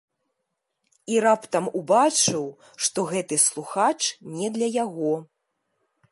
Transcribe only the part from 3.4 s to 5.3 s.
слухач не для яго.